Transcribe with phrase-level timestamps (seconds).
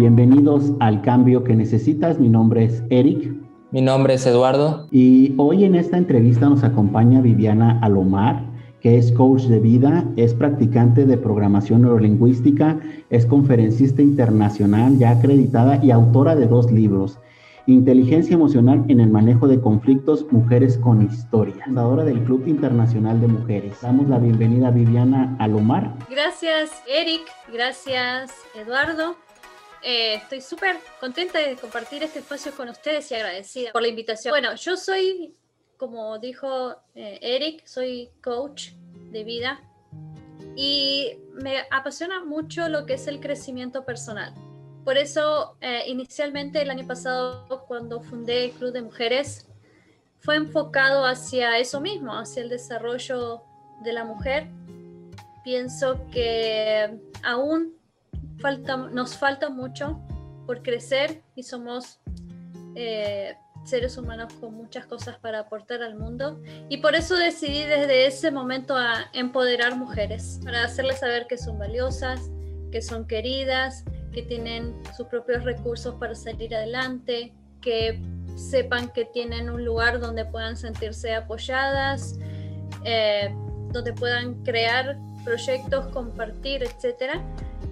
[0.00, 2.18] Bienvenidos al cambio que necesitas.
[2.18, 3.34] Mi nombre es Eric.
[3.70, 4.86] Mi nombre es Eduardo.
[4.90, 8.42] Y hoy en esta entrevista nos acompaña Viviana Alomar,
[8.80, 12.80] que es coach de vida, es practicante de programación neurolingüística,
[13.10, 17.18] es conferencista internacional ya acreditada y autora de dos libros.
[17.66, 21.62] Inteligencia emocional en el manejo de conflictos, mujeres con historia.
[21.66, 23.76] Fundadora del Club Internacional de Mujeres.
[23.82, 25.94] Damos la bienvenida a Viviana Alomar.
[26.08, 27.20] Gracias, Eric.
[27.52, 29.14] Gracias, Eduardo.
[29.82, 34.32] Eh, estoy súper contenta de compartir este espacio con ustedes y agradecida por la invitación.
[34.32, 35.34] Bueno, yo soy,
[35.76, 38.72] como dijo eh, Eric, soy coach
[39.10, 39.60] de vida
[40.54, 44.34] y me apasiona mucho lo que es el crecimiento personal.
[44.84, 49.46] Por eso, eh, inicialmente el año pasado, cuando fundé el Club de Mujeres,
[50.18, 53.42] fue enfocado hacia eso mismo, hacia el desarrollo
[53.82, 54.48] de la mujer.
[55.44, 57.79] Pienso que aún
[58.92, 60.00] nos falta mucho
[60.46, 62.00] por crecer y somos
[62.74, 66.40] eh, seres humanos con muchas cosas para aportar al mundo.
[66.68, 71.58] Y por eso decidí desde ese momento a empoderar mujeres, para hacerles saber que son
[71.58, 72.30] valiosas,
[72.72, 78.02] que son queridas, que tienen sus propios recursos para salir adelante, que
[78.36, 82.18] sepan que tienen un lugar donde puedan sentirse apoyadas,
[82.84, 83.34] eh,
[83.72, 87.22] donde puedan crear proyectos, compartir, etcétera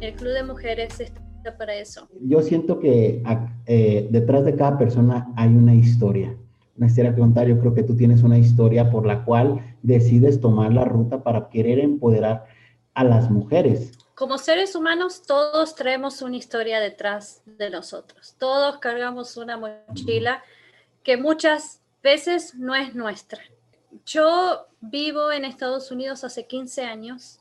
[0.00, 2.08] el Club de Mujeres está para eso.
[2.20, 3.22] Yo siento que
[3.66, 6.36] eh, detrás de cada persona hay una historia,
[6.76, 7.48] una historia que contar.
[7.48, 11.48] Yo creo que tú tienes una historia por la cual decides tomar la ruta para
[11.48, 12.46] querer empoderar
[12.94, 13.92] a las mujeres.
[14.14, 18.34] Como seres humanos, todos traemos una historia detrás de nosotros.
[18.38, 20.42] Todos cargamos una mochila
[21.04, 23.40] que muchas veces no es nuestra.
[24.04, 27.40] Yo vivo en Estados Unidos hace 15 años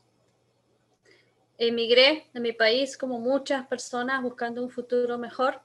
[1.58, 5.60] emigré de mi país como muchas personas buscando un futuro mejor.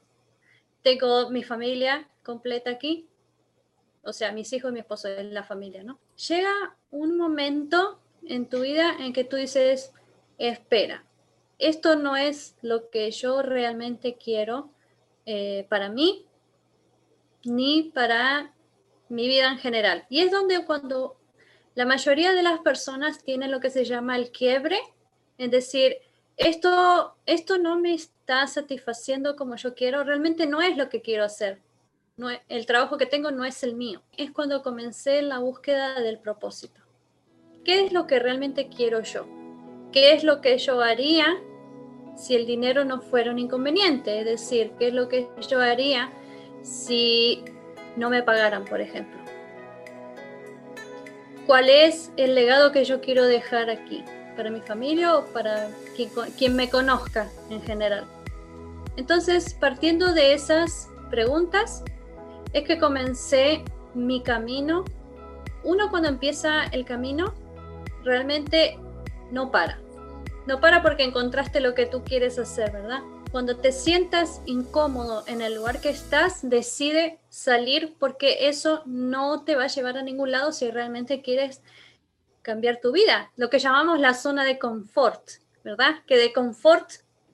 [0.82, 3.08] Tengo mi familia completa aquí,
[4.02, 5.98] o sea, mis hijos y mi esposo es la familia, ¿no?
[6.28, 9.92] Llega un momento en tu vida en que tú dices,
[10.38, 11.04] espera,
[11.58, 14.70] esto no es lo que yo realmente quiero
[15.26, 16.26] eh, para mí,
[17.44, 18.52] ni para
[19.08, 20.06] mi vida en general.
[20.10, 21.16] Y es donde cuando
[21.74, 24.78] la mayoría de las personas tienen lo que se llama el quiebre,
[25.38, 25.96] es decir,
[26.36, 31.24] esto, esto no me está satisfaciendo como yo quiero, realmente no es lo que quiero
[31.24, 31.60] hacer.
[32.16, 34.02] No, el trabajo que tengo no es el mío.
[34.16, 36.80] Es cuando comencé la búsqueda del propósito.
[37.64, 39.26] ¿Qué es lo que realmente quiero yo?
[39.92, 41.26] ¿Qué es lo que yo haría
[42.16, 44.20] si el dinero no fuera un inconveniente?
[44.20, 46.12] Es decir, ¿qué es lo que yo haría
[46.62, 47.44] si
[47.96, 49.20] no me pagaran, por ejemplo?
[51.46, 54.04] ¿Cuál es el legado que yo quiero dejar aquí?
[54.36, 55.68] Para mi familia o para
[56.36, 58.04] quien, me conozca en general.
[58.96, 61.82] Entonces, partiendo de esas preguntas,
[62.52, 63.64] es que comencé
[63.94, 64.84] mi camino.
[65.62, 67.34] Uno cuando empieza el camino,
[68.04, 68.78] realmente
[69.30, 69.78] no para.
[70.46, 73.00] No para porque encontraste lo que tú quieres hacer, ¿verdad?
[73.32, 79.56] Cuando te sientas incómodo en el lugar que estás, decide salir porque eso no te
[79.56, 81.60] va a llevar a ningún lado si realmente quieres
[82.44, 85.28] cambiar tu vida, lo que llamamos la zona de confort,
[85.64, 86.04] ¿verdad?
[86.06, 86.88] Que de confort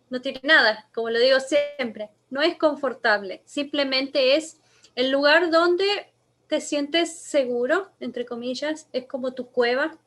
[0.08, 4.58] no tiene nada, como lo digo siempre, no es confortable, simplemente es
[4.94, 6.12] el lugar donde
[6.46, 9.98] te sientes seguro, entre comillas, es como tu cueva,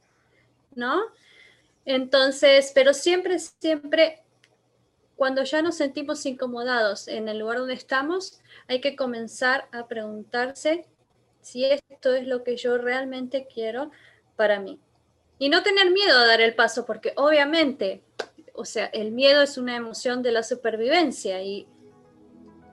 [0.74, 1.04] ¿no?
[1.86, 4.24] Entonces, pero siempre, siempre,
[5.16, 10.86] cuando ya nos sentimos incomodados en el lugar donde estamos, hay que comenzar a preguntarse
[11.42, 13.92] si esto es lo que yo realmente quiero
[14.36, 14.80] para mí.
[15.44, 18.02] Y no tener miedo a dar el paso, porque obviamente,
[18.54, 21.68] o sea, el miedo es una emoción de la supervivencia y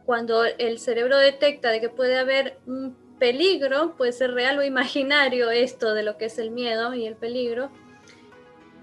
[0.06, 5.50] cuando el cerebro detecta de que puede haber un peligro, puede ser real o imaginario
[5.50, 7.72] esto de lo que es el miedo y el peligro,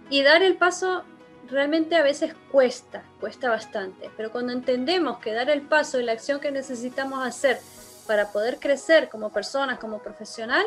[0.10, 1.06] y dar el paso
[1.50, 6.12] realmente a veces cuesta, cuesta bastante, pero cuando entendemos que dar el paso es la
[6.12, 7.58] acción que necesitamos hacer
[8.06, 10.66] para poder crecer como personas, como profesional,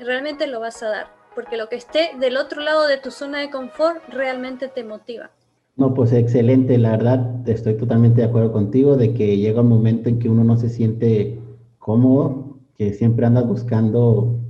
[0.00, 3.40] realmente lo vas a dar porque lo que esté del otro lado de tu zona
[3.40, 5.30] de confort realmente te motiva.
[5.76, 10.08] No, pues excelente, la verdad estoy totalmente de acuerdo contigo de que llega un momento
[10.08, 11.38] en que uno no se siente
[11.78, 14.40] cómodo, que siempre andas buscando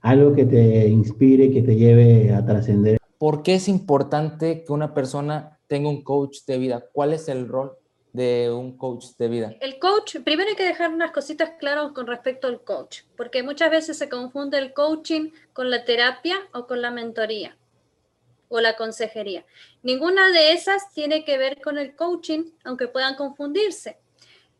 [0.00, 2.96] algo que te inspire, que te lleve a trascender.
[3.18, 6.84] ¿Por qué es importante que una persona tenga un coach de vida?
[6.94, 7.72] ¿Cuál es el rol
[8.12, 9.54] de un coach de vida?
[9.60, 13.70] El coach, primero hay que dejar unas cositas claras con respecto al coach, porque muchas
[13.70, 17.56] veces se confunde el coaching con la terapia o con la mentoría.
[18.52, 19.46] o la consejería.
[19.84, 24.00] Ninguna de esas tiene que ver con el coaching, aunque puedan confundirse.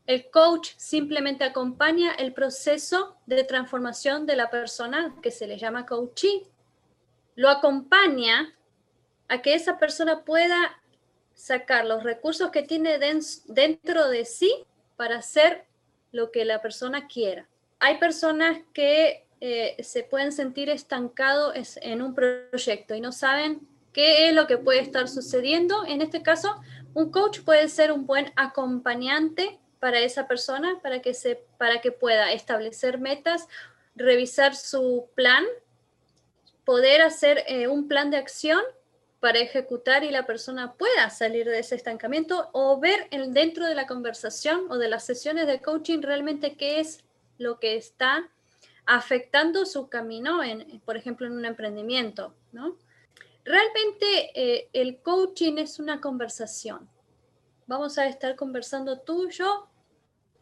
[0.07, 5.87] El coach simplemente acompaña el proceso de transformación de la persona que se le llama
[5.87, 6.47] coachee.
[7.35, 8.57] Lo acompaña
[9.29, 10.80] a que esa persona pueda
[11.41, 14.53] sacar los recursos que tiene dentro de sí
[14.97, 15.65] para hacer
[16.13, 17.49] lo que la persona quiera.
[17.79, 24.29] Hay personas que eh, se pueden sentir estancados en un proyecto y no saben qué
[24.29, 25.87] es lo que puede estar sucediendo.
[25.87, 26.61] En este caso,
[26.93, 31.91] un coach puede ser un buen acompañante para esa persona para que, se, para que
[31.91, 33.49] pueda establecer metas,
[33.97, 35.45] revisar su plan,
[36.67, 38.61] poder hacer eh, un plan de acción
[39.21, 43.87] para ejecutar y la persona pueda salir de ese estancamiento o ver dentro de la
[43.87, 47.05] conversación o de las sesiones de coaching realmente qué es
[47.39, 48.31] lo que está
[48.87, 52.77] afectando su camino, en, por ejemplo, en un emprendimiento, ¿no?
[53.45, 56.89] Realmente eh, el coaching es una conversación.
[57.67, 59.69] Vamos a estar conversando tú y yo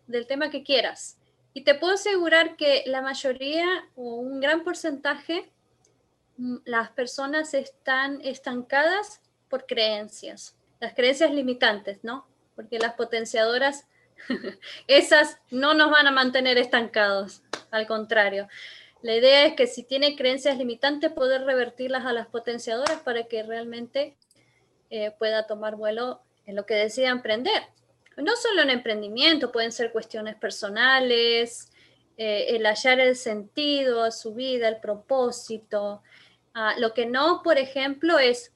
[0.06, 1.18] del tema que quieras.
[1.52, 3.66] Y te puedo asegurar que la mayoría
[3.96, 5.50] o un gran porcentaje,
[6.64, 12.26] las personas están estancadas por creencias, las creencias limitantes, ¿no?
[12.54, 13.86] Porque las potenciadoras,
[14.86, 18.48] esas no nos van a mantener estancados, al contrario.
[19.02, 23.42] La idea es que si tiene creencias limitantes, poder revertirlas a las potenciadoras para que
[23.42, 24.16] realmente
[24.90, 27.62] eh, pueda tomar vuelo en lo que decida emprender.
[28.16, 31.70] No solo en emprendimiento, pueden ser cuestiones personales,
[32.16, 36.02] eh, el hallar el sentido a su vida, el propósito.
[36.60, 38.52] Ah, lo que no, por ejemplo, es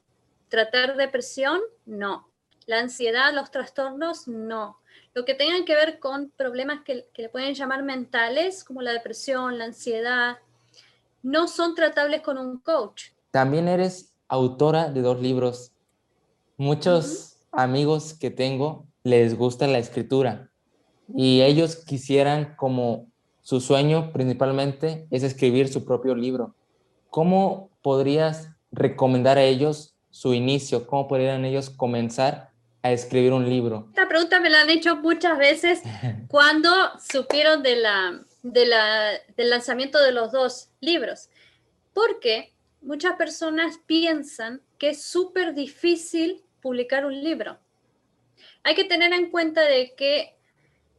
[0.49, 2.29] tratar depresión, no.
[2.67, 4.79] La ansiedad, los trastornos, no.
[5.15, 8.91] Lo que tengan que ver con problemas que, que le pueden llamar mentales, como la
[8.91, 10.39] depresión, la ansiedad,
[11.23, 13.11] no son tratables con un coach.
[13.31, 15.71] También eres autora de dos libros.
[16.57, 20.51] Muchos amigos que tengo les gusta la escritura
[21.15, 23.13] y ellos quisieran como
[23.43, 26.57] su sueño principalmente es escribir su propio libro.
[27.09, 30.87] ¿Cómo podrías recomendar a ellos su inicio?
[30.87, 32.51] ¿Cómo podrían ellos comenzar
[32.83, 33.87] a escribir un libro?
[33.91, 35.83] Esta pregunta me la han hecho muchas veces
[36.29, 41.29] cuando supieron de la, de la, del lanzamiento de los dos libros,
[41.93, 47.59] porque muchas personas piensan que es súper difícil publicar un libro.
[48.65, 50.37] Hay que tener en cuenta de que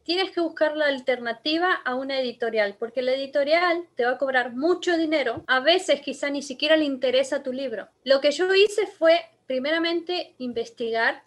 [0.04, 4.54] tienes que buscar la alternativa a una editorial, porque la editorial te va a cobrar
[4.54, 7.88] mucho dinero, a veces quizá ni siquiera le interesa tu libro.
[8.04, 11.22] Lo que yo hice fue, primeramente, investigar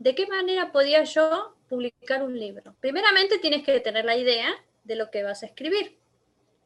[0.00, 2.74] ¿De qué manera podía yo publicar un libro?
[2.80, 4.48] Primeramente tienes que tener la idea
[4.82, 5.98] de lo que vas a escribir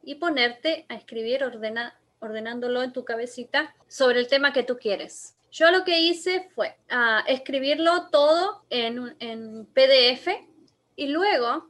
[0.01, 5.35] y ponerte a escribir ordenándolo en tu cabecita sobre el tema que tú quieres.
[5.51, 10.29] Yo lo que hice fue ah, escribirlo todo en, en PDF
[10.95, 11.69] y luego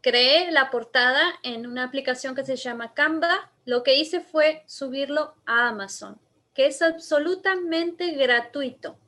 [0.00, 3.50] creé la portada en una aplicación que se llama Canva.
[3.64, 6.20] Lo que hice fue subirlo a Amazon,
[6.54, 8.98] que es absolutamente gratuito.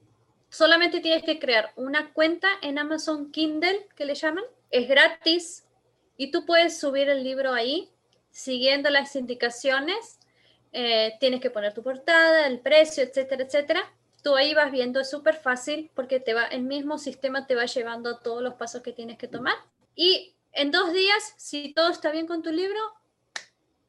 [0.51, 4.45] Solamente tienes que crear una cuenta en Amazon Kindle, que le llaman.
[4.71, 5.65] Es gratis
[6.17, 7.91] y tú puedes subir el libro ahí
[8.31, 10.19] siguiendo las indicaciones.
[10.73, 13.93] Eh, tienes que poner tu portada, el precio, etcétera, etcétera.
[14.23, 17.67] Tú ahí vas viendo, es súper fácil porque te va, el mismo sistema te va
[17.67, 19.55] llevando a todos los pasos que tienes que tomar.
[19.95, 22.81] Y en dos días, si todo está bien con tu libro,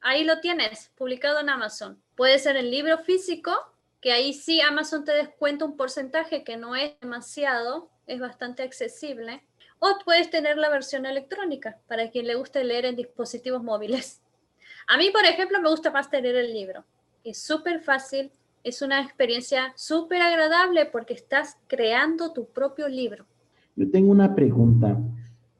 [0.01, 2.01] ahí lo tienes, publicado en Amazon.
[2.15, 3.51] Puede ser el libro físico
[4.01, 9.43] que ahí sí Amazon te descuenta un porcentaje que no es demasiado, es bastante accesible.
[9.79, 14.21] O puedes tener la versión electrónica para quien le guste leer en dispositivos móviles.
[14.87, 16.85] A mí, por ejemplo, me gusta más tener el libro.
[17.23, 18.31] Es súper fácil,
[18.69, 23.25] es una experiencia súper agradable porque estás creando tu propio libro.
[23.75, 24.97] Yo tengo una pregunta,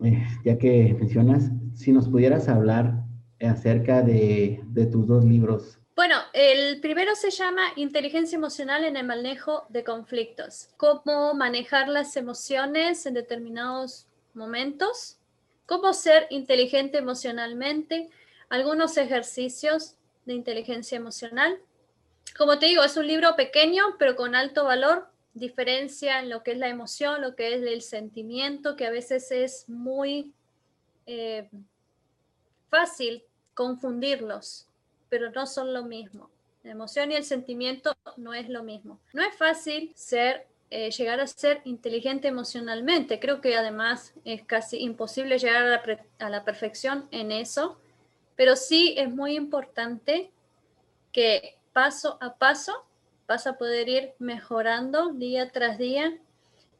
[0.04, 3.04] eh, ya que mencionas, si nos pudieras hablar
[3.42, 9.06] acerca de, de tus dos libros, bueno, el primero se llama inteligencia emocional en el
[9.06, 10.70] manejo de conflictos.
[10.78, 15.18] Cómo manejar las emociones en determinados momentos.
[15.66, 18.10] Cómo ser inteligente emocionalmente.
[18.48, 21.60] Algunos ejercicios de inteligencia emocional.
[22.38, 25.08] Como te digo, es un libro pequeño, pero con alto valor.
[25.34, 29.32] Diferencia en lo que es la emoción, lo que es el sentimiento, que a veces
[29.32, 30.34] es muy
[31.06, 31.50] eh,
[32.70, 34.70] fácil confundirlos
[35.10, 36.30] pero no son lo mismo.
[36.64, 39.00] La emoción y el sentimiento no es lo mismo.
[39.14, 43.20] No es fácil ser, eh, llegar a ser inteligente emocionalmente.
[43.20, 47.80] Creo que además es casi imposible llegar a la, a la perfección en eso,
[48.36, 50.32] pero sí es muy importante
[51.12, 52.86] que paso a paso
[53.30, 56.18] vas a poder ir mejorando día tras día,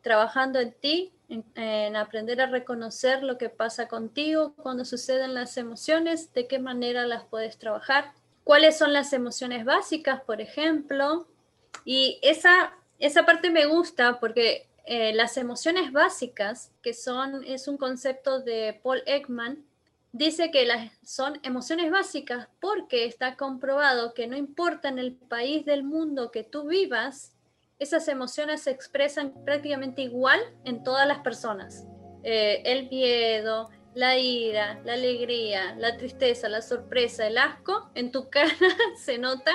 [0.02, 6.34] trabajando en ti, en, aprender a reconocer lo que pasa contigo cuando suceden las emociones,
[6.34, 11.28] de qué manera las puedes trabajar, cuáles son las emociones básicas, por ejemplo.
[11.86, 17.78] Y esa, esa parte me gusta porque eh, las emociones básicas, que son, es un
[17.78, 19.64] concepto de Paul Ekman,
[20.12, 25.66] dice que las, son emociones básicas porque está comprobado que no importa en el país
[25.66, 27.36] del mundo que tú vivas,
[27.80, 31.86] esas emociones se expresan prácticamente igual en todas las personas.
[32.24, 38.30] Eh, el miedo, la ira, la alegría, la tristeza, la sorpresa, el asco, en tu
[38.30, 38.52] cara
[38.98, 39.52] se nota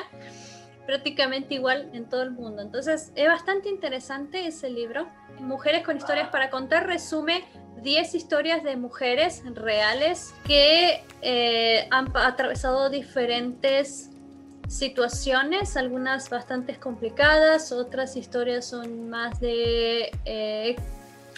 [0.87, 2.63] prácticamente igual en todo el mundo.
[2.63, 5.09] Entonces es bastante interesante ese libro.
[5.41, 7.45] Mujeres con historias para contar resume
[7.85, 14.11] 10 historias de mujeres reales que eh, han atravesado diferentes
[14.69, 20.77] situaciones, algunas bastante complicadas, otras historias son más de eh,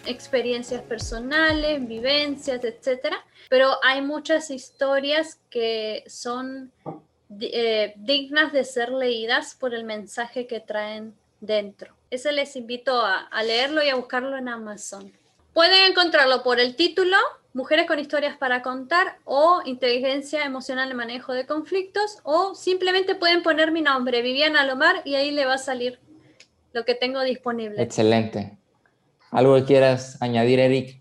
[0.06, 3.16] experiencias personales, vivencias, etc.
[3.50, 6.70] Pero hay muchas historias que son
[7.40, 11.96] eh, dignas de ser leídas por el mensaje que traen dentro.
[12.08, 15.12] Ese les invito a leerlo y a buscarlo en Amazon.
[15.56, 17.16] Pueden encontrarlo por el título,
[17.54, 23.42] Mujeres con historias para contar o Inteligencia emocional de manejo de conflictos o simplemente pueden
[23.42, 25.98] poner mi nombre, Viviana Lomar, y ahí le va a salir
[26.74, 27.82] lo que tengo disponible.
[27.82, 28.58] Excelente.
[29.30, 31.00] ¿Algo que quieras añadir, Eric?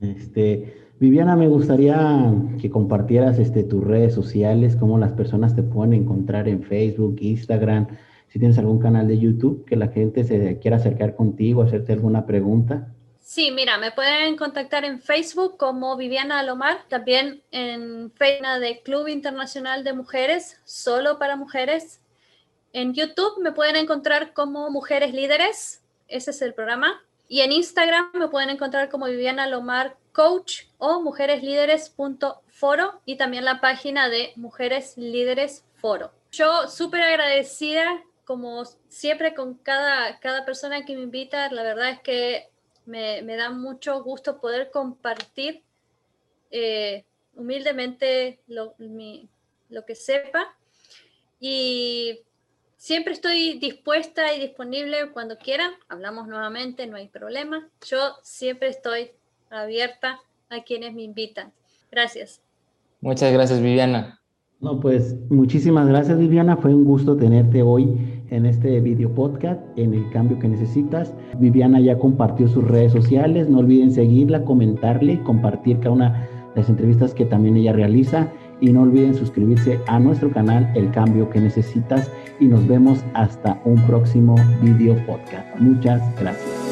[0.00, 5.94] Este, Viviana, me gustaría que compartieras este, tus redes sociales, cómo las personas te pueden
[5.94, 7.88] encontrar en Facebook, Instagram,
[8.28, 12.24] si tienes algún canal de YouTube, que la gente se quiera acercar contigo, hacerte alguna
[12.24, 12.92] pregunta.
[13.26, 19.08] Sí, mira, me pueden contactar en Facebook como Viviana Alomar, también en Facebook de Club
[19.08, 22.00] Internacional de Mujeres, solo para mujeres.
[22.72, 27.02] En YouTube me pueden encontrar como Mujeres Líderes, ese es el programa.
[27.26, 33.60] Y en Instagram me pueden encontrar como Viviana Alomar Coach o mujereslíderes.foro y también la
[33.60, 36.12] página de Mujeres Líderes Foro.
[36.30, 41.50] Yo súper agradecida, como siempre, con cada, cada persona que me invita.
[41.50, 42.50] La verdad es que
[42.86, 45.62] me, da mucho gusto poder compartir
[46.50, 48.74] eh, humildemente lo,
[49.68, 50.56] lo que sepa
[51.40, 52.20] y
[52.76, 55.72] siempre estoy dispuesta y disponible cuando quieran.
[55.88, 57.68] Hablamos nuevamente, no hay problema.
[57.86, 59.10] Yo siempre estoy
[59.50, 61.52] abierta a quienes me invitan.
[61.90, 62.40] Gracias.
[63.00, 64.20] Muchas gracias, Viviana.
[64.60, 66.56] No, pues muchísimas gracias, Viviana.
[66.56, 71.14] Fue un gusto tenerte hoy en este video podcast, en el cambio que necesitas.
[71.38, 76.68] Viviana ya compartió sus redes sociales, no olviden seguirla, comentarle, compartir cada una de las
[76.68, 78.28] entrevistas que también ella realiza
[78.60, 83.60] y no olviden suscribirse a nuestro canal El Cambio que Necesitas y nos vemos hasta
[83.64, 85.58] un próximo video podcast.
[85.58, 86.65] Muchas gracias.